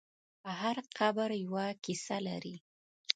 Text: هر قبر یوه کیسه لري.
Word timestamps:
هر 0.59 0.77
قبر 0.97 1.29
یوه 1.43 1.65
کیسه 1.83 2.17
لري. 2.27 2.55